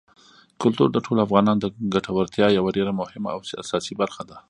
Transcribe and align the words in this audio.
کلتور 0.61 0.87
د 0.91 0.97
ټولو 1.05 1.19
افغانانو 1.27 1.59
د 1.63 1.67
ګټورتیا 1.93 2.47
یوه 2.57 2.69
ډېره 2.77 2.91
مهمه 2.99 3.29
او 3.35 3.39
اساسي 3.63 3.93
برخه 4.01 4.23
ده. 4.29 4.37